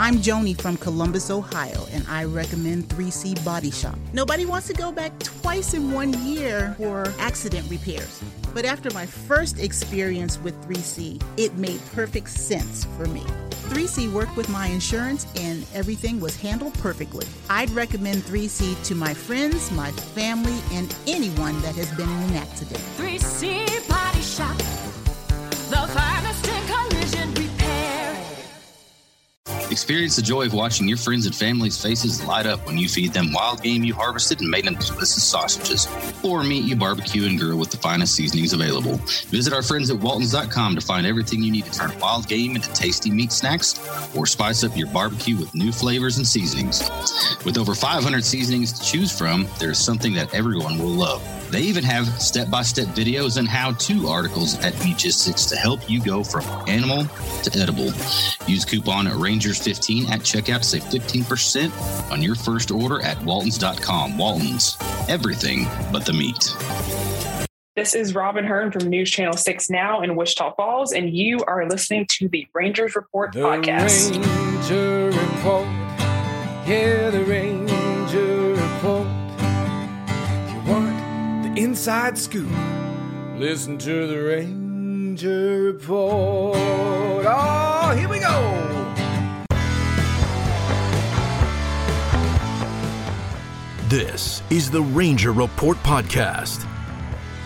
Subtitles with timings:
[0.00, 3.98] I'm Joni from Columbus, Ohio, and I recommend 3C Body Shop.
[4.14, 8.22] Nobody wants to go back twice in one year for accident repairs.
[8.54, 13.20] But after my first experience with 3C, it made perfect sense for me.
[13.68, 17.26] 3C worked with my insurance and everything was handled perfectly.
[17.50, 22.36] I'd recommend 3C to my friends, my family, and anyone that has been in an
[22.36, 22.80] accident.
[22.96, 24.56] 3C Body Shop,
[25.68, 26.59] the finest
[29.70, 33.12] Experience the joy of watching your friends and family's faces light up when you feed
[33.12, 35.86] them wild game you harvested and made into delicious sausages.
[36.24, 38.96] Or meet you barbecue and grill with the finest seasonings available.
[39.28, 42.72] Visit our friends at Waltons.com to find everything you need to turn wild game into
[42.72, 43.78] tasty meat snacks
[44.16, 46.90] or spice up your barbecue with new flavors and seasonings.
[47.44, 51.39] With over 500 seasonings to choose from, there's something that everyone will love.
[51.50, 55.90] They even have step by step videos and how to articles at Meatgistics to help
[55.90, 57.04] you go from animal
[57.42, 57.92] to edible.
[58.46, 64.16] Use coupon Rangers15 at checkout to save 15% on your first order at Waltons.com.
[64.16, 64.76] Waltons,
[65.08, 66.54] everything but the meat.
[67.74, 71.68] This is Robin Hearn from News Channel 6 Now in Wichita Falls, and you are
[71.68, 74.12] listening to the Rangers Report The podcast.
[74.12, 75.66] Ranger Report.
[76.68, 77.69] Yeah, the Ranger
[81.56, 82.50] inside scoop,
[83.36, 86.56] listen to the Ranger Report.
[87.26, 88.66] Oh, here we go.
[93.88, 96.66] This is the Ranger Report Podcast.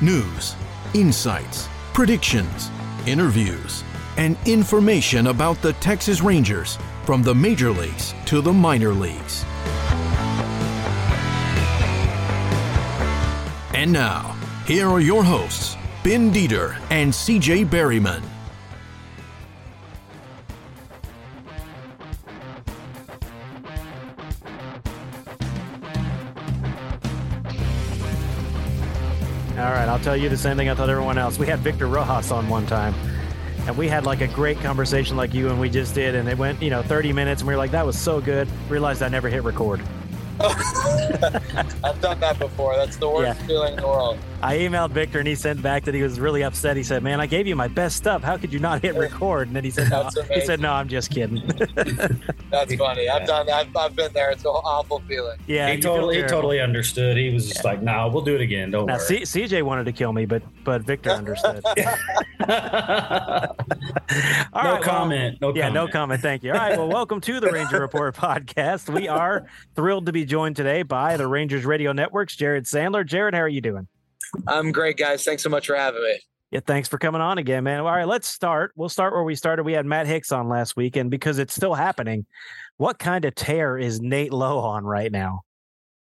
[0.02, 0.54] News,
[0.92, 2.70] insights, predictions,
[3.06, 3.82] interviews,
[4.18, 9.46] and information about the Texas Rangers from the major leagues to the minor leagues.
[13.74, 14.36] And now,
[14.66, 18.22] here are your hosts, Ben Dieter and CJ Berryman.
[29.58, 31.36] All right, I'll tell you the same thing I told everyone else.
[31.36, 32.94] We had Victor Rojas on one time,
[33.66, 36.38] and we had like a great conversation like you and we just did, and it
[36.38, 38.48] went, you know, 30 minutes, and we were like, that was so good.
[38.68, 39.82] Realized I never hit record.
[41.84, 42.76] I've done that before.
[42.76, 43.46] That's the worst Yeah.
[43.46, 44.18] feeling in the world.
[44.42, 46.76] I emailed Victor, and he sent back that he was really upset.
[46.76, 48.22] He said, "Man, I gave you my best stuff.
[48.22, 50.46] How could you not hit record?" And then he said, "No." He amazing.
[50.46, 51.36] said, "No, I'm just kidding."
[52.50, 53.08] That's funny.
[53.08, 53.66] I've done that.
[53.68, 54.30] I've, I've been there.
[54.32, 55.38] It's an awful feeling.
[55.46, 57.16] yeah, he totally, he totally understood.
[57.16, 58.70] He was just like, "No, we'll do it again.
[58.70, 61.62] Don't Now, worry." C- CJ wanted to kill me, but but Victor understood.
[61.64, 61.74] All
[62.50, 62.56] no
[64.54, 65.38] right, well- comment.
[65.40, 65.74] no yeah, comment.
[65.74, 66.20] no comment.
[66.20, 66.52] Thank you.
[66.52, 66.76] All right.
[66.76, 68.92] Well, welcome to the Ranger Report podcast.
[68.92, 73.04] We are thrilled to be joined today by the Rangers Radio Network's Jared Sandler.
[73.04, 73.86] Jared, how are you doing?
[74.46, 75.24] I'm great, guys.
[75.24, 76.18] Thanks so much for having me.
[76.50, 77.80] Yeah, thanks for coming on again, man.
[77.80, 78.72] All right, let's start.
[78.76, 79.64] We'll start where we started.
[79.64, 82.24] We had Matt Hicks on last week, and because it's still happening,
[82.78, 85.42] what kind of tear is Nate Lowe on right now?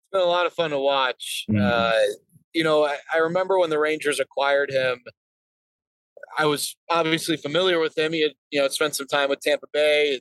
[0.06, 1.44] It's been a lot of fun to watch.
[1.48, 1.60] Mhm.
[1.62, 2.16] Uh,
[2.52, 4.98] you know, I, I remember when the Rangers acquired him.
[6.36, 8.12] I was obviously familiar with him.
[8.12, 10.20] He had, you know, spent some time with Tampa Bay.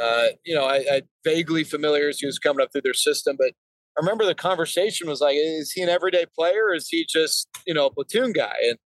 [0.00, 3.34] Uh, you know, I, I vaguely familiar as he was coming up through their system,
[3.36, 3.50] but
[3.96, 7.48] I remember the conversation was like, is he an everyday player or is he just,
[7.66, 8.54] you know, a platoon guy?
[8.68, 8.78] And,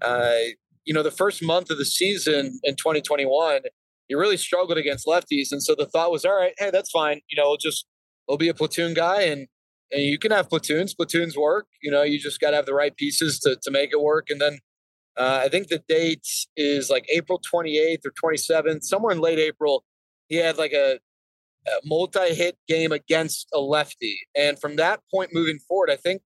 [0.00, 0.54] uh,
[0.84, 3.62] you know, the first month of the season in 2021,
[4.08, 5.50] he really struggled against lefties.
[5.50, 7.20] And so the thought was, all right, hey, that's fine.
[7.28, 7.86] You know, we'll just,
[8.28, 9.48] we'll be a platoon guy and,
[9.90, 10.94] and you can have platoons.
[10.94, 11.66] Platoons work.
[11.82, 14.30] You know, you just got to have the right pieces to, to make it work.
[14.30, 14.58] And then
[15.16, 16.26] uh, I think the date
[16.56, 19.84] is like April 28th or 27th, somewhere in late April.
[20.28, 20.98] He had like a
[21.84, 26.22] multi-hit game against a lefty, and from that point moving forward, I think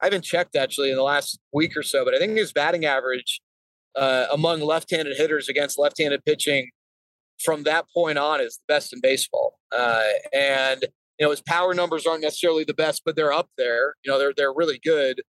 [0.00, 2.84] I haven't checked actually in the last week or so, but I think his batting
[2.84, 3.40] average
[3.94, 6.70] uh, among left-handed hitters against left-handed pitching
[7.42, 9.58] from that point on is the best in baseball.
[9.70, 10.02] Uh,
[10.32, 10.86] and
[11.18, 13.94] you know his power numbers aren't necessarily the best, but they're up there.
[14.04, 15.22] You know they're they're really good,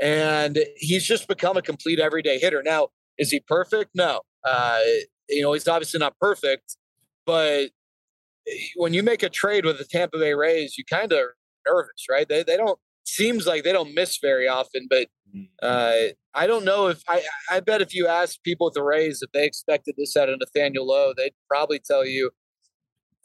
[0.00, 2.62] and he's just become a complete everyday hitter.
[2.62, 3.90] Now, is he perfect?
[3.94, 4.20] No.
[4.44, 4.80] Uh,
[5.28, 6.76] you know he's obviously not perfect,
[7.26, 7.70] but
[8.76, 11.20] when you make a trade with the Tampa Bay Rays, you kind of
[11.66, 12.28] nervous, right?
[12.28, 15.08] They they don't seems like they don't miss very often, but
[15.62, 19.22] uh, I don't know if I I bet if you ask people at the Rays
[19.22, 22.30] if they expected this out of Nathaniel Lowe, they'd probably tell you.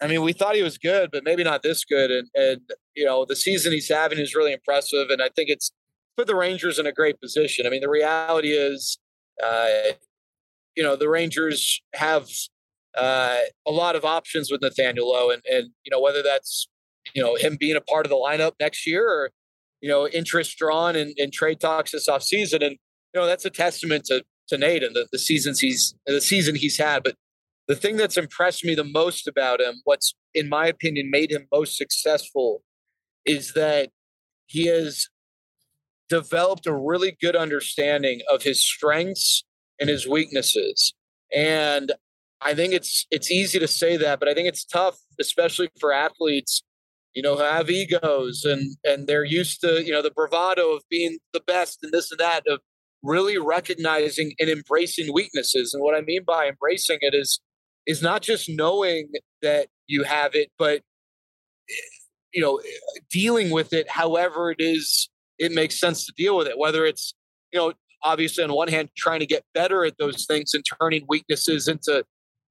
[0.02, 2.12] I mean, we thought he was good, but maybe not this good.
[2.12, 2.62] And and
[2.96, 5.72] you know, the season he's having is really impressive, and I think it's
[6.18, 7.66] put the Rangers in a great position.
[7.66, 9.00] I mean, the reality is,
[9.44, 9.94] uh,
[10.76, 12.28] you know, the Rangers have
[12.98, 16.68] uh, a lot of options with Nathaniel Lowe, and and you know whether that's
[17.14, 19.32] you know him being a part of the lineup next year or
[19.82, 22.66] you know interest drawn in, in trade talks this offseason.
[22.66, 22.78] and
[23.14, 26.56] you know that's a testament to to Nate and the, the seasons he's the season
[26.56, 27.04] he's had.
[27.04, 27.16] But
[27.68, 31.48] the thing that's impressed me the most about him, what's in my opinion made him
[31.52, 32.62] most successful,
[33.26, 33.90] is that
[34.48, 35.08] he has
[36.10, 39.44] developed a really good understanding of his strengths
[39.80, 40.94] and his weaknesses.
[41.36, 41.92] And
[42.44, 45.94] I think it's it's easy to say that, but I think it's tough, especially for
[45.94, 46.64] athletes,
[47.14, 50.84] you know, who have egos and and they're used to, you know, the bravado of
[50.90, 52.60] being the best and this and that, of
[53.02, 55.74] really recognizing and embracing weaknesses.
[55.74, 57.40] And what I mean by embracing it is
[57.86, 59.10] is not just knowing
[59.42, 60.82] that you have it, but
[62.34, 62.62] you know,
[63.12, 67.14] dealing with it however it is it makes sense to deal with it, whether it's,
[67.52, 67.74] you know,
[68.04, 72.04] obviously on one hand trying to get better at those things and turning weaknesses into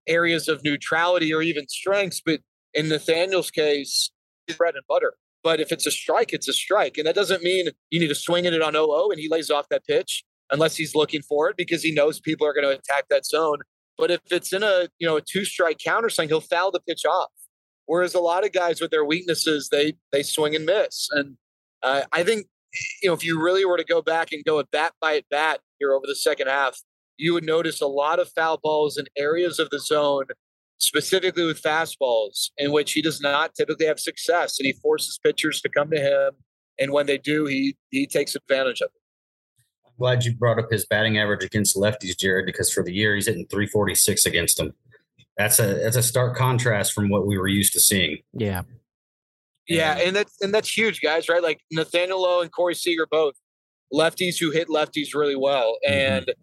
[0.06, 2.20] areas of neutrality or even strengths.
[2.24, 2.40] But
[2.74, 4.10] in Nathaniel's case,
[4.56, 5.14] bread and butter.
[5.42, 6.98] But if it's a strike, it's a strike.
[6.98, 9.28] And that doesn't mean you need to swing at it on 0 0 and he
[9.28, 12.66] lays off that pitch unless he's looking for it because he knows people are going
[12.66, 13.58] to attack that zone.
[13.98, 16.80] But if it's in a you know a two strike counter swing, he'll foul the
[16.80, 17.30] pitch off.
[17.86, 21.08] Whereas a lot of guys with their weaknesses, they they swing and miss.
[21.10, 21.36] And
[21.82, 22.46] uh, I think
[23.02, 25.28] you know if you really were to go back and go at bat by at
[25.30, 26.78] bat here over the second half,
[27.22, 30.24] you would notice a lot of foul balls in areas of the zone,
[30.78, 35.60] specifically with fastballs, in which he does not typically have success, and he forces pitchers
[35.62, 36.32] to come to him.
[36.78, 39.02] And when they do, he he takes advantage of it
[39.86, 43.14] I'm glad you brought up his batting average against lefties, Jared, because for the year
[43.14, 44.72] he's hitting 346 against them.
[45.36, 48.18] That's a that's a stark contrast from what we were used to seeing.
[48.32, 48.62] Yeah.
[49.68, 51.42] Yeah, and that's and that's huge, guys, right?
[51.42, 53.34] Like Nathaniel Lowe and Corey Seager both
[53.92, 55.78] lefties who hit lefties really well.
[55.86, 55.94] Mm-hmm.
[55.94, 56.40] And mm-hmm.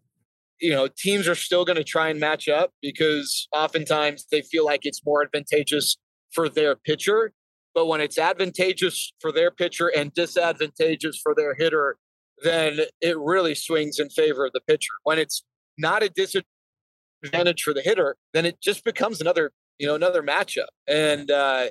[0.60, 4.66] You know, teams are still going to try and match up because oftentimes they feel
[4.66, 5.98] like it's more advantageous
[6.34, 7.32] for their pitcher.
[7.74, 11.98] But when it's advantageous for their pitcher and disadvantageous for their hitter,
[12.44, 14.94] then it really swings in favor of the pitcher.
[15.04, 15.44] When it's
[15.78, 20.68] not a disadvantage for the hitter, then it just becomes another, you know, another matchup.
[20.88, 21.68] And uh,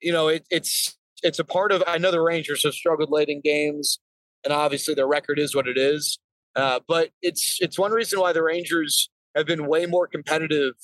[0.00, 1.82] you know, it, it's it's a part of.
[1.86, 4.00] I know the Rangers have struggled late in games,
[4.44, 6.18] and obviously their record is what it is.
[6.54, 10.74] Uh, but it's it's one reason why the Rangers have been way more competitive,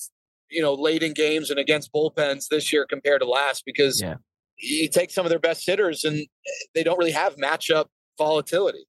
[0.51, 4.15] you know, late in games and against bullpens this year compared to last because yeah.
[4.59, 6.27] you take some of their best hitters and
[6.75, 7.87] they don't really have matchup
[8.17, 8.87] volatility.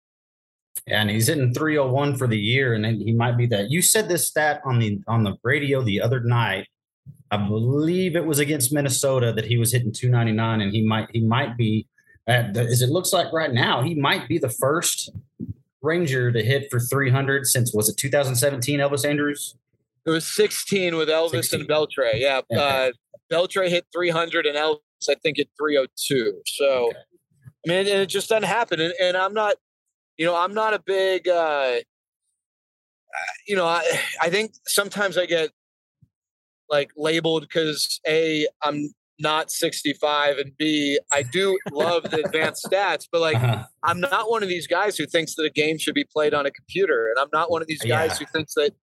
[0.87, 3.69] And he's hitting 301 for the year and he might be that.
[3.69, 6.67] You said this stat on the on the radio the other night.
[7.31, 11.21] I believe it was against minnesota that he was hitting 299 and he might he
[11.21, 11.87] might be
[12.25, 15.11] the, as it looks like right now he might be the first
[15.81, 19.55] ranger to hit for 300 since was it 2017 elvis Andrus?
[20.05, 21.61] it was 16 with elvis 16.
[21.61, 22.89] and beltre yeah okay.
[22.89, 22.91] uh,
[23.31, 24.79] beltre hit 300 and elvis
[25.09, 26.97] i think hit 302 so okay.
[27.65, 28.79] I mean, and it just doesn't happen.
[28.79, 29.55] And, and I'm not
[30.19, 31.77] you know, I'm not a big, uh,
[33.47, 33.83] you know, I,
[34.21, 35.49] I think sometimes I get
[36.69, 43.07] like labeled because A, I'm not 65 and B, I do love the advanced stats,
[43.11, 43.65] but like uh-huh.
[43.83, 46.45] I'm not one of these guys who thinks that a game should be played on
[46.45, 47.07] a computer.
[47.09, 48.17] And I'm not one of these guys yeah.
[48.17, 48.73] who thinks that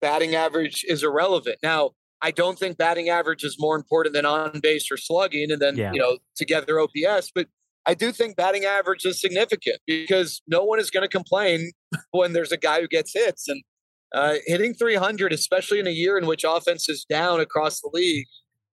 [0.00, 1.58] batting average is irrelevant.
[1.62, 5.60] Now, I don't think batting average is more important than on base or slugging and
[5.60, 5.92] then, yeah.
[5.92, 7.46] you know, together OPS, but
[7.86, 11.70] I do think batting average is significant because no one is going to complain
[12.10, 13.48] when there's a guy who gets hits.
[13.48, 13.62] And
[14.12, 18.26] uh, hitting 300, especially in a year in which offense is down across the league,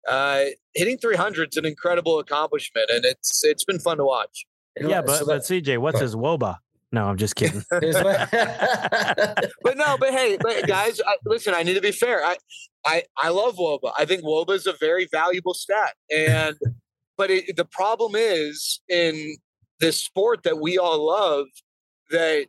[0.09, 0.45] uh,
[0.75, 4.47] hitting 300 is an incredible accomplishment, and it's it's been fun to watch.
[4.81, 6.57] Yeah, but, so but CJ, what's his woba?
[6.93, 7.63] No, I'm just kidding.
[7.71, 8.31] but
[9.77, 11.55] no, but hey, but guys, I, listen.
[11.55, 12.25] I need to be fair.
[12.25, 12.37] I,
[12.85, 13.93] I, I love woba.
[13.97, 16.57] I think woba is a very valuable stat, and
[17.17, 19.37] but it, the problem is in
[19.79, 21.47] this sport that we all love
[22.11, 22.47] that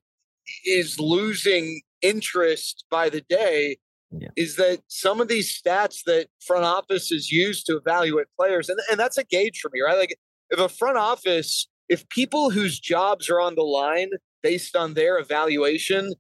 [0.66, 3.78] is losing interest by the day
[4.18, 4.30] yeah.
[4.36, 9.00] is that some of these stats that front offices use to evaluate players, and, and
[9.00, 9.98] that's a gauge for me, right?
[9.98, 10.16] Like
[10.50, 14.10] if a front office, if people whose jobs are on the line
[14.44, 16.14] based on their evaluation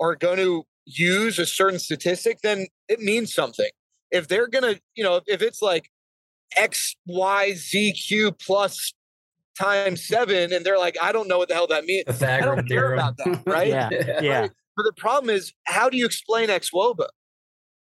[0.00, 3.70] are going to use a certain statistic, then it means something.
[4.10, 5.88] If they're going to, you know, if it's like
[6.56, 8.92] X, Y, Z, Q plus
[9.58, 10.52] times seven.
[10.52, 12.22] And they're like, I don't know what the hell that means.
[12.22, 13.42] I don't care about that.
[13.46, 13.68] Right.
[13.68, 13.90] yeah.
[14.20, 14.40] yeah.
[14.40, 14.50] Right?
[14.76, 17.08] But the problem is, how do you explain X Woba?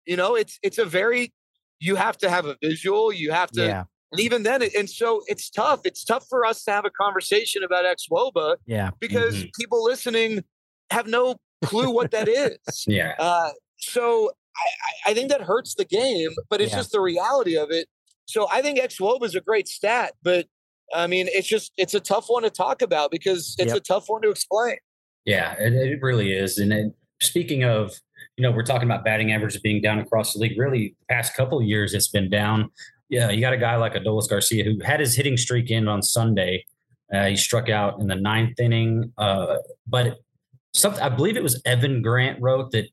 [0.06, 1.32] You know, it's, it's a very,
[1.80, 3.12] you have to have a visual.
[3.12, 3.84] You have to, yeah.
[4.12, 5.80] and even then, and so it's tough.
[5.84, 8.56] It's tough for us to have a conversation about X Woba.
[8.66, 8.90] Yeah.
[9.00, 9.48] Because mm-hmm.
[9.58, 10.44] people listening
[10.90, 12.58] have no clue what that is.
[12.86, 13.14] yeah.
[13.18, 16.78] Uh, so I, I, think that hurts the game, but it's yeah.
[16.78, 17.88] just the reality of it.
[18.26, 20.46] So I think xwOBA is a great stat, but
[20.94, 23.76] I mean, it's just it's a tough one to talk about because it's yep.
[23.76, 24.76] a tough one to explain.
[25.24, 26.58] Yeah, it, it really is.
[26.58, 28.00] And it, speaking of
[28.36, 30.58] you know, we're talking about batting average being down across the league.
[30.58, 32.70] Really, the past couple years, it's been down.
[33.08, 36.02] Yeah, you got a guy like Adolis Garcia who had his hitting streak end on
[36.02, 36.64] Sunday.
[37.12, 40.18] Uh, he struck out in the ninth inning, uh, but
[40.74, 42.88] something I believe it was Evan Grant wrote that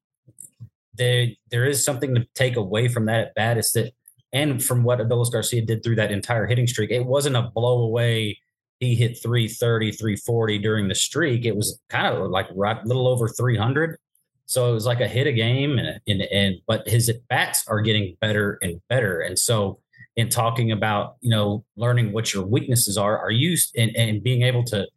[0.94, 3.58] there there is something to take away from that at bat.
[3.58, 3.92] Is that
[4.32, 7.84] and from what Adolis Garcia did through that entire hitting streak, it wasn't a blow
[7.84, 8.40] away.
[8.80, 11.46] He hit 330, 340 during the streak.
[11.46, 13.98] It was kind of like right, a little over 300.
[14.46, 17.68] So it was like a hit a game, and, and, and but his at bats
[17.68, 19.22] are getting better and better.
[19.22, 19.80] And so,
[20.16, 24.44] in talking about you know learning what your weaknesses are, are you and, and being
[24.44, 24.88] able to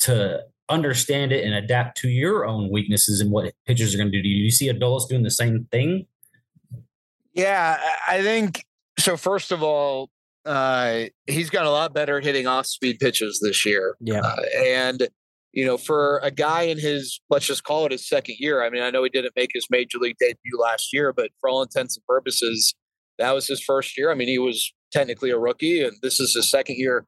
[0.00, 4.18] to understand it and adapt to your own weaknesses and what pitchers are going to
[4.18, 4.22] do.
[4.22, 6.06] Do you see Adolis doing the same thing?
[7.32, 7.78] Yeah,
[8.08, 8.64] I think
[8.98, 9.16] so.
[9.16, 10.10] First of all,
[10.44, 13.96] uh, he's got a lot better hitting off speed pitches this year.
[14.00, 14.20] Yeah.
[14.20, 15.08] Uh, and,
[15.56, 18.68] you know, for a guy in his, let's just call it his second year, I
[18.68, 21.62] mean, I know he didn't make his major league debut last year, but for all
[21.62, 22.74] intents and purposes,
[23.18, 24.10] that was his first year.
[24.10, 27.06] I mean, he was technically a rookie, and this is his second year.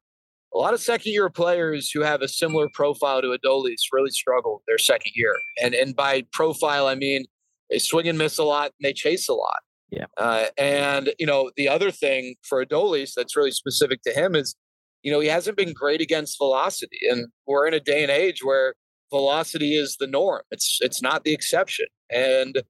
[0.51, 4.63] A lot of second year players who have a similar profile to Adolis really struggle
[4.67, 5.35] their second year.
[5.61, 7.25] And and by profile, I mean
[7.69, 9.59] they swing and miss a lot and they chase a lot.
[9.91, 10.05] Yeah.
[10.17, 14.55] Uh, and you know the other thing for Adolis that's really specific to him is,
[15.03, 18.43] you know, he hasn't been great against velocity, and we're in a day and age
[18.43, 18.75] where
[19.11, 20.41] velocity is the norm.
[20.51, 21.87] It's it's not the exception.
[22.11, 22.61] And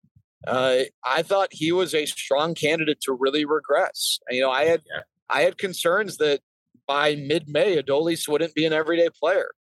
[0.48, 4.20] uh, I thought he was a strong candidate to really regress.
[4.30, 5.02] You know, I had Yeah.
[5.30, 6.42] I had concerns that
[6.88, 9.52] by mid-May, Adolis wouldn't be an everyday player.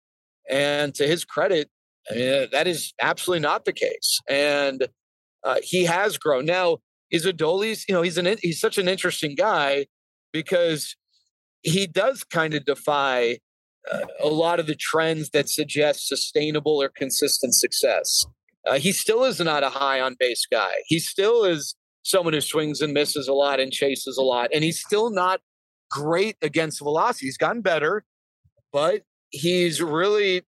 [0.49, 1.69] And to his credit,
[2.09, 4.19] I mean, that is absolutely not the case.
[4.27, 4.88] And
[5.43, 6.45] uh, he has grown.
[6.45, 6.79] Now,
[7.11, 9.88] is Adolis, you know, he's an he's such an interesting guy
[10.31, 10.95] because
[11.63, 13.39] he does kind of defy
[13.92, 18.25] uh, a lot of the trends that suggest sustainable or consistent success.
[18.68, 20.74] Uh, he still is not a high on base guy.
[20.86, 24.63] He still is someone who swings and misses a lot and chases a lot, and
[24.63, 25.42] he's still not
[25.89, 27.28] great against velocity.
[27.28, 28.04] He's gotten better,
[28.72, 30.44] but he's really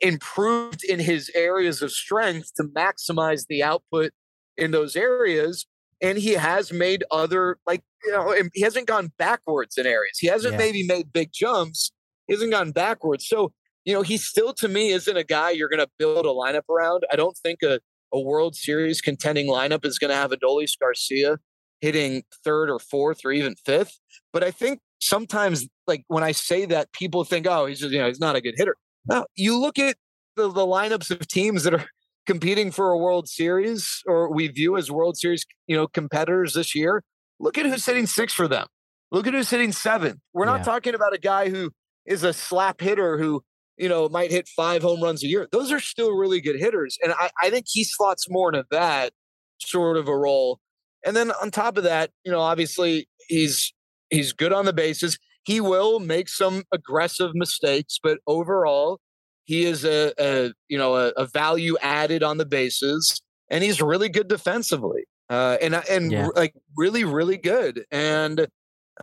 [0.00, 4.12] improved in his areas of strength to maximize the output
[4.56, 5.66] in those areas.
[6.02, 10.18] And he has made other, like, you know, he hasn't gone backwards in areas.
[10.18, 10.58] He hasn't Yeah.
[10.58, 11.90] maybe made big jumps.
[12.26, 13.26] He hasn't gone backwards.
[13.26, 13.52] So,
[13.84, 16.68] you know, he still to me isn't a guy you're going to build a lineup
[16.68, 17.04] around.
[17.10, 17.80] I don't think a,
[18.12, 21.38] a World Series contending lineup is going to have Adolis Garcia
[21.80, 23.98] hitting third or fourth or even fifth.
[24.32, 27.98] But I think sometimes, like when I say that, people think, oh, he's just, you
[28.00, 28.76] know, he's not a good hitter.
[29.08, 29.96] No, you look at
[30.36, 31.84] the, the lineups of teams that are
[32.26, 36.74] competing for a World Series or we view as World Series, you know, competitors this
[36.74, 37.02] year.
[37.38, 38.66] Look at who's hitting six for them.
[39.12, 40.20] Look at who's hitting seven.
[40.32, 40.64] We're not Yeah.
[40.64, 41.70] talking about a guy who
[42.06, 43.42] is a slap hitter who,
[43.76, 45.48] you know, might hit five home runs a year.
[45.52, 46.98] Those are still really good hitters.
[47.02, 49.12] And I, I think he slots more into that
[49.58, 50.60] sort of a role.
[51.04, 53.72] And then on top of that, you know, obviously he's
[54.10, 55.18] he's good on the bases.
[55.44, 58.98] He will make some aggressive mistakes, but overall,
[59.46, 63.80] he is a, a you know a, a value added on the bases, and he's
[63.80, 66.28] really good defensively, uh, and and Yeah.
[66.36, 67.86] like really really good.
[67.90, 68.48] And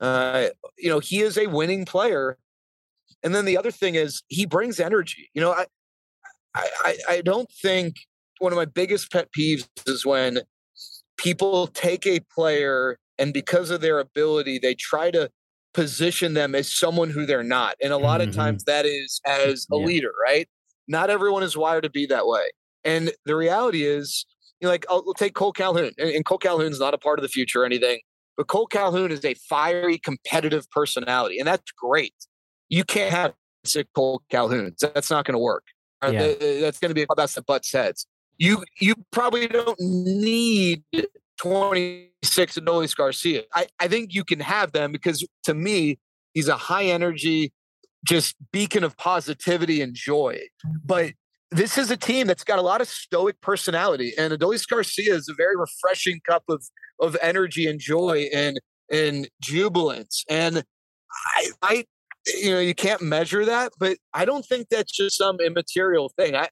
[0.02, 0.48] uh,
[0.78, 2.38] you know he is a winning player.
[3.26, 5.30] And then the other thing is he brings energy.
[5.34, 5.66] You know, I
[6.54, 7.96] I I, I don't think
[8.40, 10.42] one of my biggest pet peeves is when
[11.18, 15.30] people take a player and because of their ability, they try to
[15.74, 17.76] position them as someone who they're not.
[17.82, 18.30] And a lot Mhm.
[18.30, 19.86] of times that is as a Yeah.
[19.86, 20.48] leader, right?
[20.88, 22.52] Not everyone is wired to be that way.
[22.84, 24.26] And the reality is,
[24.60, 27.24] you know, like I'll, take Cole Calhoun, and, and Cole Calhoun's not a part of
[27.24, 28.02] the future or anything,
[28.38, 32.14] but Cole Calhoun is a fiery, competitive personality, and that's great.
[32.70, 33.34] You can't have
[33.66, 34.76] sick Cole Calhoun.
[34.80, 35.64] That's not going to work.
[36.02, 36.20] Uh, Yeah.
[36.20, 38.06] th- th- That's going to be a clubhouse that butts heads.
[38.38, 40.84] You you probably don't need
[41.44, 43.44] 26 Adolis Garcia.
[43.54, 46.00] I, I think you can have them because to me,
[46.34, 47.52] he's a high energy,
[48.06, 50.40] just beacon of positivity and joy.
[50.86, 51.12] But
[51.52, 55.28] this is a team that's got a lot of stoic personality, and Adolis Garcia is
[55.28, 56.64] a very refreshing cup of
[57.02, 58.60] of energy and joy and
[58.90, 60.24] and jubilance.
[60.30, 60.64] And
[61.36, 61.86] I, I
[62.26, 66.36] you know, you can't measure that, but I don't think that's just some immaterial thing.
[66.36, 66.48] I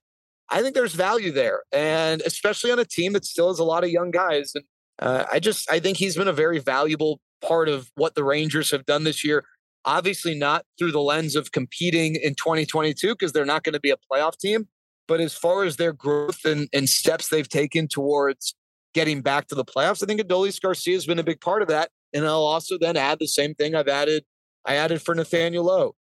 [0.50, 3.86] I think there's value there, and especially on a team that still has a lot
[3.86, 4.52] of young guys.
[4.54, 4.66] And
[5.02, 8.72] uh, I just I think he's been a very valuable part of what the Rangers
[8.72, 9.44] have done this year.
[9.84, 13.90] Obviously, not through the lens of competing in 2022 because they're not going to be
[13.90, 14.68] a playoff team.
[15.08, 18.56] But as far as their growth and, and steps they've taken towards
[18.94, 21.68] getting back to the playoffs, I think Adolis Garcia has been a big part of
[21.70, 21.90] that.
[22.14, 24.24] And I'll also then add the same thing I've added.
[24.66, 25.96] I added for Nathaniel Lowe.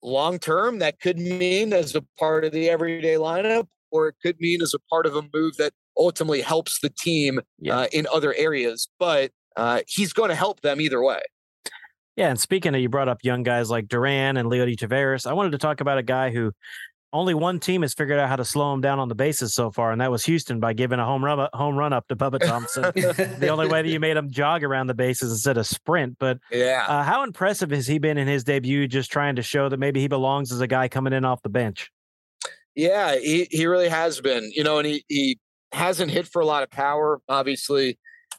[0.00, 4.36] Long term, that could mean as a part of the everyday lineup, or it could
[4.38, 7.78] mean as a part of a move that ultimately helps the team Yeah.
[7.80, 8.88] uh, in other areas.
[8.98, 11.20] But uh, he's going to help them either way.
[12.16, 15.26] Yeah, and speaking of, you brought up young guys like Duran and Leody Taveras.
[15.26, 16.52] I wanted to talk about a guy who
[17.12, 19.70] only one team has figured out how to slow him down on the bases so
[19.70, 22.16] far, and that was Houston by giving a home run up, home run up to
[22.16, 22.82] Bubba Thompson.
[22.94, 26.16] the only way that you made him jog around the bases instead of sprint.
[26.18, 26.84] But Yeah.
[26.88, 30.00] uh, how impressive has he been in his debut, just trying to show that maybe
[30.00, 31.90] he belongs as a guy coming in off the bench?
[32.74, 34.50] Yeah, he, he really has been.
[34.54, 35.38] You know, and he, he
[35.72, 37.20] hasn't hit for a lot of power.
[37.28, 37.98] Obviously,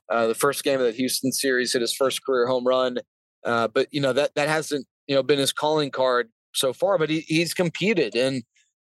[0.09, 2.97] uh, the first game of the Houston series hit his first career home run.
[3.45, 6.97] Uh, but you know that that hasn't you know been his calling card so far.
[6.97, 8.43] But he, he's competed, and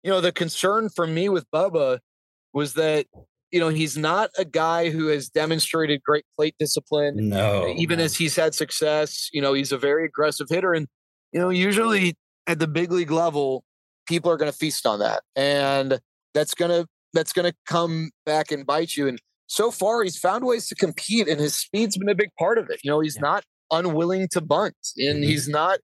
[0.02, 1.98] you know the concern for me with Bubba
[2.52, 3.06] was that
[3.50, 7.28] you know he's not a guy who has demonstrated great plate discipline.
[7.28, 10.86] No, even as he's had success, you know he's a very aggressive hitter, and
[11.32, 12.14] you know usually
[12.46, 13.64] at the big league level,
[14.06, 15.98] people are going to feast on that, and
[16.34, 19.08] that's gonna that's gonna come back and bite you.
[19.08, 22.58] And so far, he's found ways to compete, and his speed's been a big part
[22.58, 22.80] of it.
[22.82, 25.26] You know, he's not unwilling to bunt, and Mhm.
[25.26, 25.78] he's not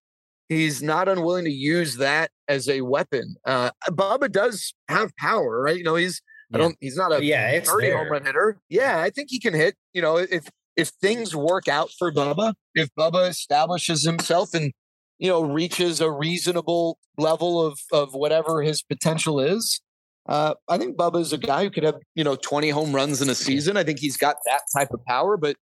[0.49, 3.37] he's not unwilling to use that as a weapon.
[3.47, 5.79] Uh, Bubba does have power, right?
[5.79, 6.21] You know, he's
[6.52, 7.97] I don't he's not a yeah, it's 30 there.
[7.97, 8.59] home run hitter.
[8.69, 9.76] Yeah, I think he can hit.
[9.95, 10.45] You know, if
[10.76, 14.73] if things work out for Bubba, if Bubba establishes himself and
[15.19, 19.81] you know reaches a reasonable level of of whatever his potential is,
[20.26, 23.21] uh, I think Bubba is a guy who could have you know 20 home runs
[23.23, 23.76] in a season.
[23.76, 25.57] I think he's got that type of power, but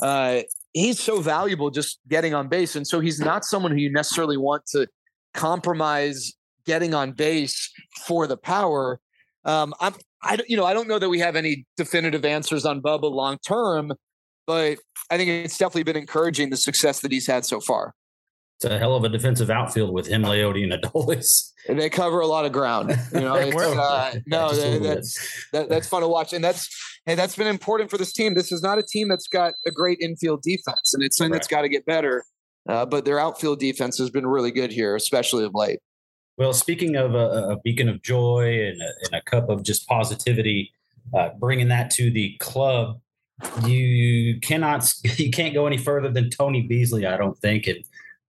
[0.00, 0.40] uh,
[0.72, 4.36] he's so valuable just getting on base, and so he's not someone who you necessarily
[4.36, 4.86] want to
[5.34, 6.32] compromise
[6.64, 7.70] getting on base
[8.06, 8.98] for the power.
[9.44, 12.66] Um, I'm, I, don't- you know, I don't know that we have any definitive answers
[12.66, 13.92] on Bubba long term,
[14.46, 14.78] but
[15.10, 17.94] I think it's definitely been encouraging the success that he's had so far.
[18.56, 21.52] It's a hell of a defensive outfield with him, Leody, and Adolis.
[21.68, 22.96] And they cover a lot of ground.
[23.12, 26.70] You know, it's, uh, no, that, that's that, that's fun to watch, and that's
[27.06, 28.34] and that's been important for this team.
[28.34, 31.48] This is not a team that's got a great infield defense, and it's something that's
[31.48, 32.24] got to get better.
[32.68, 35.80] Uh, but their outfield defense has been really good here, especially of late.
[36.38, 39.88] Well, speaking of a, a beacon of joy and a, and a cup of just
[39.88, 40.72] positivity,
[41.14, 43.00] uh, bringing that to the club,
[43.64, 47.66] you cannot you can't go any further than Tony Beasley, I don't think.
[47.66, 47.84] And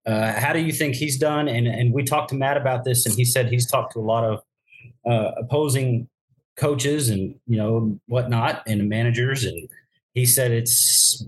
[0.08, 1.48] uh, how do you think he's done?
[1.48, 4.02] And and we talked to Matt about this, and he said he's talked to a
[4.02, 4.42] lot of
[5.06, 6.08] uh, opposing
[6.56, 9.70] coaches and you know whatnot and managers, and
[10.14, 11.26] he said it's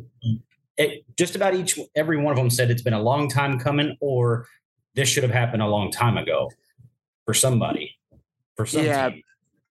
[0.77, 3.97] it, just about each every one of them said it's been a long time coming,
[3.99, 4.47] or
[4.95, 6.49] this should have happened a long time ago
[7.25, 7.95] for somebody,
[8.55, 9.09] for some Yeah.
[9.09, 9.23] team.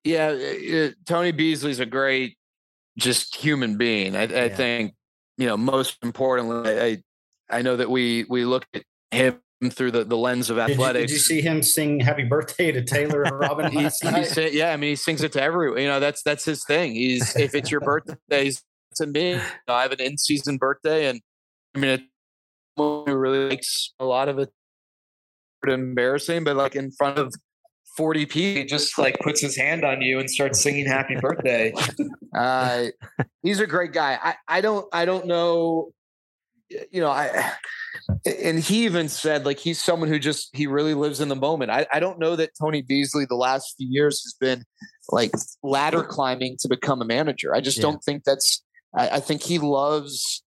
[0.04, 2.38] Yeah, uh, Tony Beasley's a great,
[2.96, 4.14] just human being.
[4.14, 4.56] I, I Yeah.
[4.56, 4.94] think,
[5.36, 7.02] you know, most importantly, I
[7.50, 9.40] I know that we we look at him
[9.70, 11.10] through the, the lens of Did you, athletics.
[11.10, 14.26] did you see him sing "Happy Birthday" to Taylor and Robin last he's night?
[14.26, 15.80] sa- yeah, I mean, he sings it to everyone.
[15.80, 16.94] You know, that's that's his thing.
[16.94, 18.62] He's if it's your birthday, he's
[18.96, 19.30] to me.
[19.32, 21.20] You know, I have an in season birthday, and
[21.74, 22.00] I mean, it,
[22.78, 24.50] really likes a lot of it.
[25.66, 27.34] Embarrassing, but like in front of
[27.96, 31.72] 40 people, he just like puts his hand on you and starts singing "Happy Birthday."
[32.36, 32.88] Uh,
[33.42, 34.16] he's a great guy.
[34.22, 35.90] I I don't I don't know.
[36.70, 37.52] You know, I
[38.44, 41.70] and he even said like he's someone who just he really lives in the moment.
[41.70, 44.64] I, I don't know that Tony Beasley the last few years has been
[45.10, 47.54] like ladder climbing to become a manager.
[47.54, 47.82] I just Yeah.
[47.82, 48.62] don't think that's
[48.94, 50.42] I, I think he loves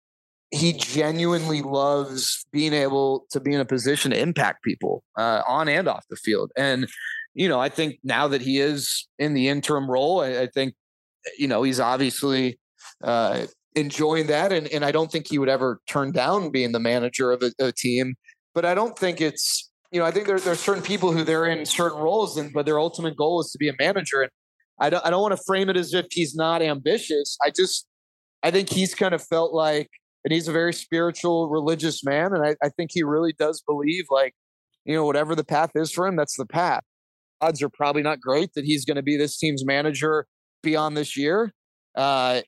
[0.50, 5.68] he genuinely loves being able to be in a position to impact people uh, on
[5.68, 6.52] and off the field.
[6.56, 6.88] And
[7.34, 10.74] you know, I think now that he is in the interim role, I, I think
[11.38, 12.58] you know he's obviously
[13.04, 13.46] uh,
[13.78, 17.30] enjoying that, and and I don't think he would ever turn down being the manager
[17.32, 18.14] of a, a team.
[18.54, 21.46] But I don't think it's you know I think there there's certain people who they're
[21.46, 24.22] in certain roles, and but their ultimate goal is to be a manager.
[24.22, 24.30] And
[24.80, 27.36] I don't I don't want to frame it as if he's not ambitious.
[27.44, 27.86] I just
[28.42, 29.88] I think he's kind of felt like,
[30.24, 34.04] and he's a very spiritual, religious man, and I, I think he really does believe
[34.10, 34.34] like
[34.84, 36.82] you know whatever the path is for him, that's the path.
[37.40, 40.26] Odds are probably not great that he's going to be this team's manager
[40.62, 41.52] beyond this year.
[41.94, 42.40] Uh,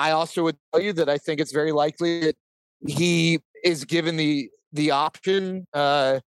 [0.00, 2.36] I also would tell you that I think it's very likely that
[2.86, 5.66] he is given the the option.
[5.74, 6.20] Uh,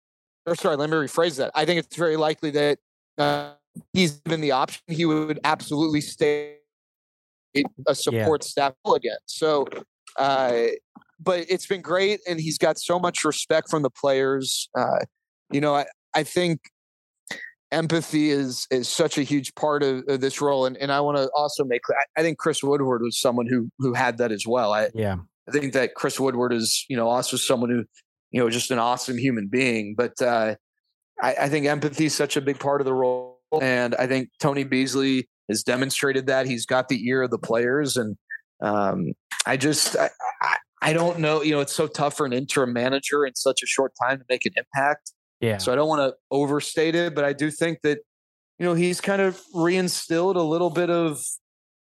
[0.44, 1.52] or sorry, let me rephrase that.
[1.54, 2.78] I think it's very likely that
[3.16, 3.52] uh,
[3.92, 4.83] he's given the option.
[4.88, 6.56] He would absolutely stay
[7.87, 9.18] a support staff again.
[9.26, 9.68] So,
[10.18, 10.66] uh,
[11.20, 14.68] but it's been great, and he's got so much respect from the players.
[14.76, 15.04] Uh,
[15.52, 16.61] you know, I, I think
[17.72, 21.18] empathy is is such a huge part of, of this role, and, and I want
[21.18, 21.98] to also make clear.
[21.98, 24.72] I, I think Chris Woodward was someone who who had that as well.
[24.72, 25.16] I, Yeah.
[25.48, 27.85] I think that Chris Woodward is, you know, also someone who,
[28.30, 29.94] you know, just an awesome human being.
[29.96, 30.54] But uh,
[31.20, 34.28] I, I think empathy is such a big part of the role, and I think
[34.40, 36.46] Tony Beasley has demonstrated that.
[36.46, 38.16] He's got the ear of the players, and
[38.62, 39.12] um,
[39.46, 41.42] I just I, I, I don't know.
[41.42, 44.24] You know, it's so tough for an interim manager in such a short time to
[44.28, 45.12] make an impact.
[45.40, 45.59] Yeah.
[45.59, 48.00] So I don't want to overstate it, but I do think that
[48.59, 51.22] you know he's kind of reinstilled a little bit of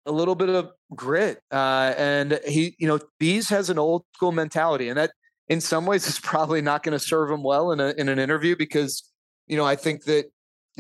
[0.05, 4.33] a little bit of grit, uh, and he you know Bees has an old school
[4.33, 5.13] mentality, and that
[5.49, 8.19] in some ways is probably not going to serve him well in a in an
[8.19, 9.11] interview because
[9.47, 10.27] you know I think that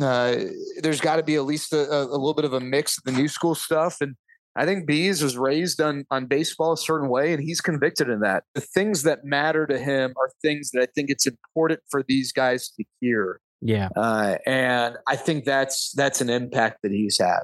[0.00, 0.36] uh,
[0.82, 3.12] there's got to be at least a, a, little bit of a mix of the
[3.12, 4.16] new school stuff and.
[4.56, 8.20] I think Bees was raised on on baseball a certain way, and he's convicted in
[8.20, 8.44] that.
[8.54, 12.32] The things that matter to him are things that I think it's important for these
[12.32, 13.40] guys to hear.
[13.60, 17.42] Yeah, uh, and I think that's that's an impact that he's had.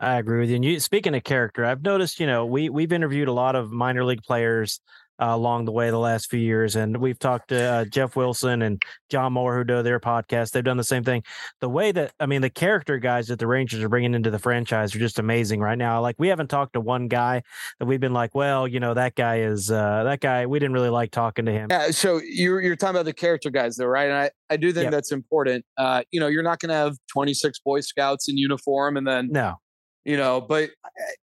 [0.00, 0.56] I agree with you.
[0.56, 3.70] And you speaking of character, I've noticed, you know, we we've interviewed a lot of
[3.70, 4.80] minor league players
[5.20, 6.76] uh, along the way the last few years.
[6.76, 10.52] And we've talked to uh, Jeff Wilson and John Moore, who do their podcast.
[10.52, 11.22] They've done the same thing.
[11.60, 14.38] The way that, I mean, the character guys that the Rangers are bringing into the
[14.38, 16.00] franchise are just amazing right now.
[16.00, 17.42] Like, we haven't talked to one guy
[17.78, 20.74] that we've been like, well, you know, that guy is, uh, that guy, we didn't
[20.74, 21.68] really like talking to him.
[21.70, 21.90] Yeah.
[21.90, 24.08] So you're, you're talking about the character guys, though, right?
[24.08, 24.92] And I, I do think yep.
[24.92, 25.64] that's important.
[25.76, 29.28] Uh, you know, you're not going to have 26 Boy Scouts in uniform and then,
[29.30, 29.56] no,
[30.04, 30.70] you know, but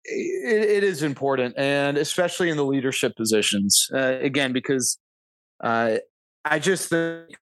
[0.08, 3.88] it, it is important, and especially in the leadership positions.
[3.94, 4.98] Uh, again, because
[5.64, 5.98] uh,
[6.46, 7.36] I just think,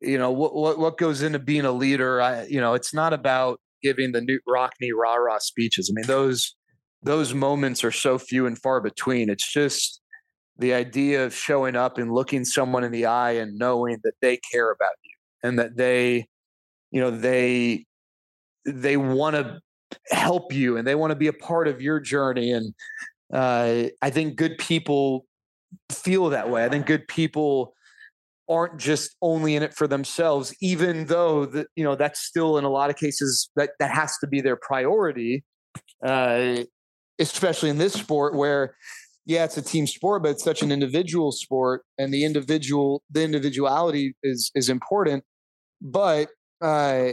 [0.00, 2.20] you know, what, what what goes into being a leader.
[2.20, 5.90] I, you know, it's not about giving the Knute Rockne rah rah speeches.
[5.90, 6.54] I mean, those
[7.02, 9.30] those moments are so few and far between.
[9.30, 10.00] It's just
[10.58, 14.38] the idea of showing up and looking someone in the eye and knowing that they
[14.52, 16.26] care about you and that they,
[16.90, 17.86] you know, they
[18.66, 19.60] they want to
[20.10, 22.52] help you and they want to be a part of your journey.
[22.52, 22.74] And
[23.32, 25.26] uh, I think good people
[25.90, 26.64] feel that way.
[26.64, 27.74] I think good people
[28.48, 32.64] aren't just only in it for themselves, even though that you know that's still in
[32.64, 35.44] a lot of cases that that has to be their priority,
[36.04, 36.56] uh,
[37.18, 38.76] especially in this sport where.
[39.24, 43.22] Yeah, it's a team sport, but it's such an individual sport, and the individual, the
[43.22, 45.22] individuality is is important.
[45.80, 46.28] But
[46.60, 47.12] uh,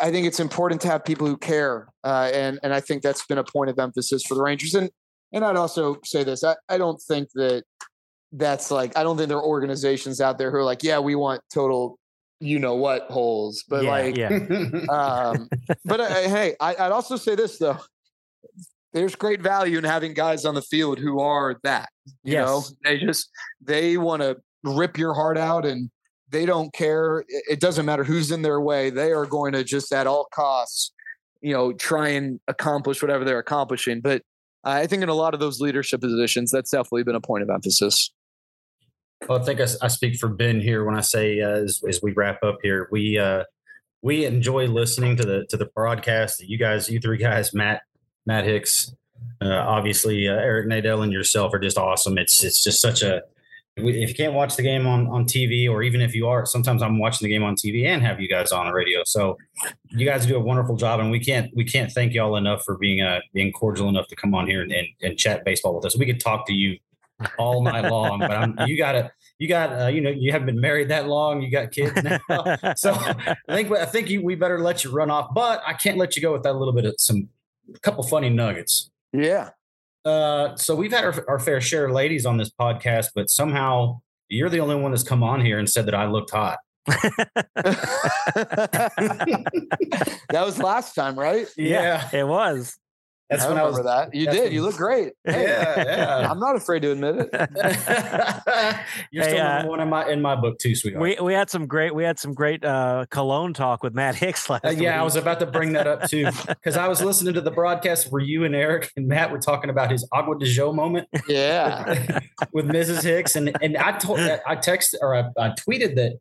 [0.00, 3.24] I think it's important to have people who care, uh, and and I think that's
[3.26, 4.74] been a point of emphasis for the Rangers.
[4.74, 4.90] And
[5.32, 7.64] and I'd also say this: I, I don't think that
[8.32, 11.14] that's like I don't think there are organizations out there who are like, yeah, we
[11.14, 11.98] want total,
[12.40, 14.28] you know what holes, but yeah, like, yeah.
[14.90, 15.48] um,
[15.84, 17.78] but uh, hey, I, I'd also say this though:
[18.92, 21.88] there's great value in having guys on the field who are that.
[22.24, 22.46] You yes.
[22.46, 25.90] know, they just they want to rip your heart out and
[26.30, 27.24] they don't care.
[27.28, 28.90] It doesn't matter who's in their way.
[28.90, 30.92] They are going to just at all costs,
[31.40, 34.00] you know, try and accomplish whatever they're accomplishing.
[34.00, 34.22] But
[34.64, 37.50] I think in a lot of those leadership positions, that's definitely been a point of
[37.50, 38.10] emphasis.
[39.26, 42.00] Well, I think I, I speak for Ben here when I say uh, as, as,
[42.02, 43.44] we wrap up here, we uh,
[44.00, 46.38] we enjoy listening to the to the broadcast.
[46.38, 47.82] That you guys, you three guys, Matt,
[48.26, 48.94] Matt Hicks,
[49.40, 52.16] uh, obviously uh, Eric Nadel, and yourself are just awesome.
[52.16, 53.22] It's it's just such a
[53.78, 56.82] if you can't watch the game on, on TV, or even if you are, sometimes
[56.82, 59.02] I'm watching the game on TV and have you guys on the radio.
[59.04, 59.36] So
[59.90, 62.76] you guys do a wonderful job, and we can't we can't thank y'all enough for
[62.76, 65.84] being uh, being cordial enough to come on here and, and, and chat baseball with
[65.84, 65.96] us.
[65.96, 66.78] We could talk to you
[67.38, 70.46] all night long, but I'm, you got to you got uh, you know you haven't
[70.46, 72.18] been married that long, you got kids now,
[72.76, 75.32] so I think I think you, we better let you run off.
[75.34, 77.28] But I can't let you go without a little bit of some
[77.74, 78.90] a couple funny nuggets.
[79.12, 79.50] Yeah.
[80.08, 84.00] Uh, so we've had our, our, fair share of ladies on this podcast, but somehow
[84.28, 86.58] you're the only one that's come on here and said that I looked hot.
[86.86, 87.02] that
[90.32, 91.46] was last time, right?
[91.58, 92.78] Yeah, yeah it was.
[93.28, 94.14] That's I when I was that.
[94.14, 94.44] You did.
[94.44, 95.12] When, you look great.
[95.28, 95.84] Hey, yeah,
[96.20, 96.30] yeah.
[96.30, 97.28] I'm not afraid to admit it.
[99.10, 101.02] You're hey, still uh, one in my in my book too, sweetheart.
[101.02, 104.48] We we had some great we had some great uh, cologne talk with Matt Hicks
[104.48, 104.64] last.
[104.64, 104.88] Uh, yeah, week.
[104.88, 108.10] I was about to bring that up too because I was listening to the broadcast
[108.10, 111.08] where you and Eric and Matt were talking about his Acqua di Gio moment.
[111.28, 113.02] Yeah, with, with Mrs.
[113.02, 116.18] Hicks and and I told I texted or I, I tweeted that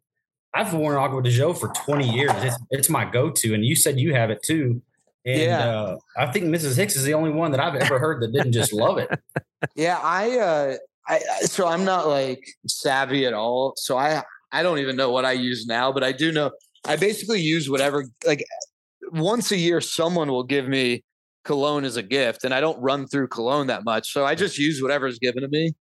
[0.54, 2.32] I've worn Acqua di Gio for 20 years.
[2.38, 4.82] It's it's my go to, and you said you have it too.
[5.28, 5.60] And yeah.
[5.60, 6.78] Uh, I think Mrs.
[6.78, 9.10] Hicks is the only one that I've ever heard that didn't just love it.
[9.76, 10.76] Yeah, I, uh,
[11.08, 13.74] I, so I'm not like savvy at all.
[13.76, 16.52] So I, I don't even know what I use now, but I do know
[16.86, 18.46] I basically use whatever, like
[19.12, 21.04] once a year, someone will give me
[21.44, 24.14] cologne as a gift and I don't run through cologne that much.
[24.14, 25.74] So I just use whatever's given to me.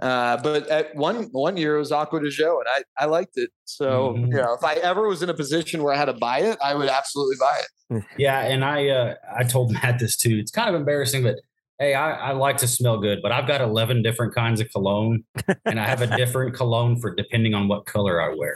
[0.00, 3.36] Uh, but at one one year it was Acqua di Gio, and I I liked
[3.36, 3.50] it.
[3.64, 4.32] So mm-hmm.
[4.32, 6.58] you know, if I ever was in a position where I had to buy it,
[6.62, 8.04] I would absolutely buy it.
[8.18, 10.38] Yeah, and I uh, I told Matt this too.
[10.38, 11.36] It's kind of embarrassing, but
[11.78, 15.22] hey, I, I like to smell good, but I've got eleven different kinds of cologne,
[15.64, 18.52] and I have a different cologne for depending on what color I wear.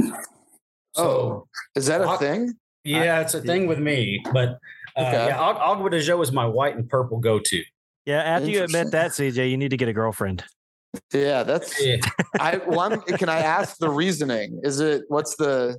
[0.96, 2.55] So, oh, is that a thing?
[2.83, 4.59] Yeah, it's a thing with me, but
[4.96, 5.26] Uh, Okay.
[5.29, 7.62] yeah, Ag- Acqua di Gio is my white and purple go-to.
[8.07, 10.42] Yeah, after you admit that, CJ, you need to get a girlfriend.
[11.12, 11.85] Yeah, that's.
[11.85, 11.96] Yeah.
[12.38, 14.61] I well, can I ask the reasoning?
[14.64, 15.79] Is it what's the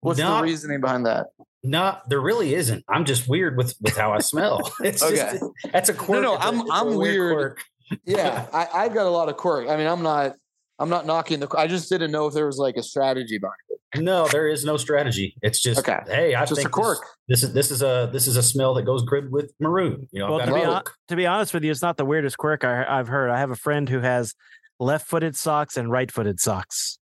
[0.00, 0.36] what's No.
[0.38, 1.28] the reasoning behind that?
[1.62, 2.84] No, there really isn't.
[2.88, 4.60] I'm just weird with with how I smell.
[4.82, 5.14] It's Okay.
[5.38, 6.22] just that's a quirk.
[6.22, 7.32] no, a- I'm- a I'm weird.
[7.34, 7.62] quirk.
[8.04, 9.68] Yeah, I, I've got a lot of quirk.
[9.68, 10.34] I mean, I'm not
[10.78, 11.48] I'm not knocking the.
[11.56, 13.69] I just didn't know if there was like a strategy behind it.
[13.96, 15.34] No, there is no strategy.
[15.42, 15.98] It's just Okay.
[16.06, 16.98] hey, I Just a think this- quirk.
[17.26, 20.08] This, is this is a this is a smell that goes good with maroon.
[20.12, 20.94] You know, Well, to be, a hon- look.
[21.08, 23.30] to be honest with you, it's not the weirdest quirk I, I've heard.
[23.30, 24.34] I have a friend who has
[24.78, 26.98] left-footed socks and right-footed socks.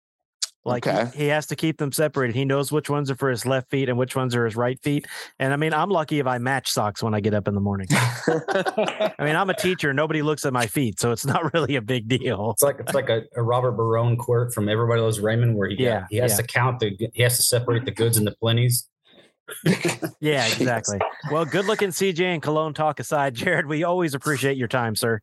[0.67, 1.11] Like he- Okay.
[1.15, 2.35] he, has to keep them separated.
[2.35, 4.79] He knows which ones are for his left feet and which ones are his right
[4.83, 5.07] feet.
[5.39, 7.61] And I mean, I'm lucky if I match socks when I get up in the
[7.61, 7.87] morning.
[7.91, 9.95] I mean, I'm a teacher.
[9.95, 12.51] Nobody looks at my feet, so it's not really a big deal.
[12.53, 15.77] It's like it's like a, a Robert Barone quirk from Everybody Loves Raymond, where he
[15.83, 16.37] Yeah, he has yeah.
[16.39, 18.85] to count the he has to separate the goods and the plenties.
[20.21, 20.99] Yeah, exactly.
[21.31, 25.21] Well, good looking CJ and Cologne talk aside, Jared, we always appreciate your time, sir.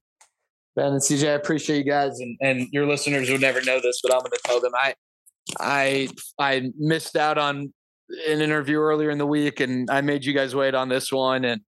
[0.76, 4.00] Ben and CJ, I appreciate you guys, and, and your listeners would never know this,
[4.02, 4.94] but I'm going to tell them I,
[5.60, 7.74] I, I missed out on
[8.28, 11.46] an interview earlier in the week, and I made you guys wait on this one,
[11.46, 11.62] and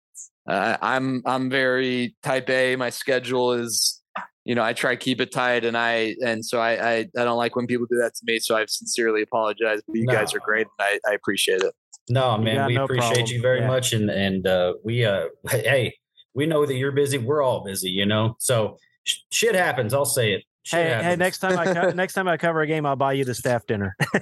[0.48, 2.74] uh, I'm I'm very type A.
[2.76, 4.02] My schedule is,
[4.44, 7.24] you know, I try to keep it tight, and I and so I I, I
[7.24, 8.38] don't like when people do that to me.
[8.40, 10.12] So I sincerely apologize, but you No.
[10.14, 11.72] guys are great, and I, I appreciate it.
[12.08, 13.28] No, man, got we no appreciate problem.
[13.34, 13.68] you very Yeah.
[13.68, 15.94] much, and and uh, we uh, hey,
[16.34, 17.18] we know that you're busy.
[17.18, 18.34] We're all busy, you know.
[18.40, 19.94] So sh- shit happens.
[19.94, 20.42] I'll say it.
[20.64, 23.14] Shit Hey, hey, next time I co- next time I cover a game, I'll buy
[23.14, 23.96] you the staff dinner.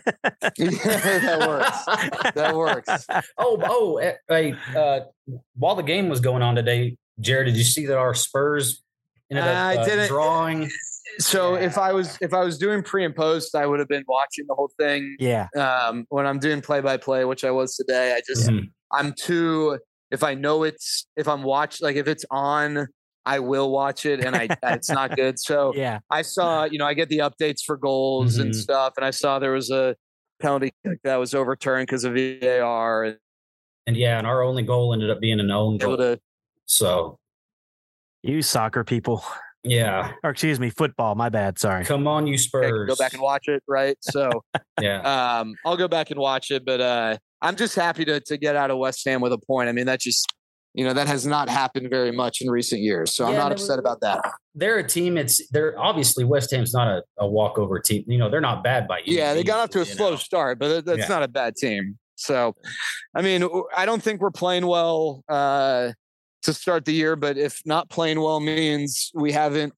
[0.41, 2.33] that works.
[2.35, 3.07] That works.
[3.39, 5.01] oh, oh, eh, hey, uh,
[5.55, 8.83] while the game was going on today, Jared, did you see that our Spurs
[9.31, 10.71] ended up I uh, didn't- drawing?
[11.19, 14.05] So if I was if I was doing pre and post, I would have been
[14.07, 15.17] watching the whole thing.
[15.19, 15.49] Yeah.
[15.57, 18.71] Um, when I'm doing play by play, which I was today, I just Mhm.
[18.93, 19.79] I'm too.
[20.13, 22.87] If I know it's if I'm watch like if it's on,
[23.27, 25.39] I will watch it, and I it's not good.
[25.39, 26.01] So Yeah.
[26.11, 28.55] I saw you know I get the updates for goals and Mhm.
[28.55, 29.95] stuff, and I saw there was a
[30.41, 33.19] penalty kick that was overturned because of VAR and
[33.87, 35.97] And yeah, and our only goal ended up being an own goal.
[35.99, 36.19] to
[36.67, 37.19] So
[38.23, 39.23] You soccer people.
[39.65, 41.15] yeah, Or excuse me, football.
[41.15, 41.59] My bad.
[41.59, 41.85] Sorry.
[41.85, 42.89] come on, you Spurs.
[42.89, 43.63] go back and watch it.
[43.69, 43.97] Right.
[44.01, 44.31] So.
[44.81, 48.39] Yeah, um, I'll go back and watch it, but uh, I'm just happy to to
[48.39, 49.69] get out of West Ham with a point.
[49.69, 50.27] I mean, that just
[50.75, 53.55] you know that has not happened very much in recent years, so I'm not no,
[53.55, 54.21] upset about that.
[54.55, 55.17] they're a team.
[55.17, 58.05] It's they're obviously West Ham's not a, a walkover team.
[58.07, 60.17] You know, they're not bad by any Yeah, they got off to a slow know.
[60.17, 61.09] start, but that- that's Yeah.
[61.09, 61.99] not a bad team.
[62.17, 62.55] So,
[63.15, 65.93] I mean, I don't think we're playing well uh,
[66.43, 69.73] to start the year, but if not playing well means we haven't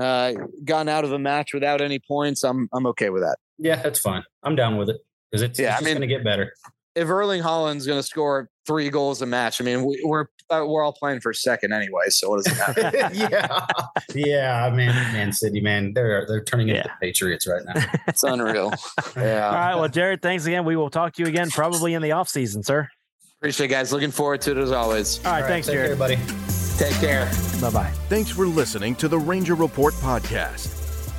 [0.00, 0.32] uh,
[0.64, 3.36] gone out of a match without any points, I'm I'm okay with that.
[3.58, 4.24] Yeah, that's fine.
[4.42, 4.96] I'm down with it
[5.30, 6.52] because it's, Yeah, it's I just mean- going to get better.
[6.94, 10.64] If Erling Haaland's going to score three goals a match, I mean, we, we're uh,
[10.66, 13.14] we're all playing for second anyway, so what does it matter?
[13.14, 13.66] yeah,
[14.14, 16.94] yeah, man, Man City, man, they're they're turning into Yeah.
[17.00, 17.82] the Patriots right now.
[18.08, 18.66] It's unreal.
[19.16, 19.54] All Yeah.
[19.54, 19.74] right.
[19.74, 20.64] Well, Jared, thanks again.
[20.64, 22.88] We will talk to you again probably in the off season, sir.
[23.40, 23.92] Appreciate it, guys.
[23.92, 25.24] Looking forward to it as always.
[25.24, 25.44] All right.
[25.44, 25.98] thanks, take care, Jared.
[25.98, 26.16] buddy.
[26.76, 27.30] Take care.
[27.60, 27.90] Bye bye.
[28.08, 30.68] Thanks for listening to the Ranger Report podcast.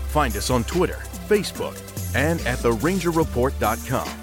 [0.10, 1.76] Find us on Twitter, Facebook,
[2.16, 4.23] and at therangerreport.com.